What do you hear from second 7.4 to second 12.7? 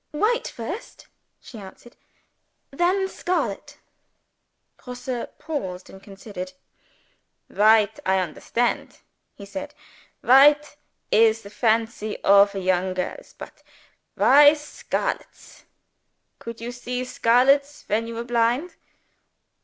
"White, I understand," he said. "White is the fancy of a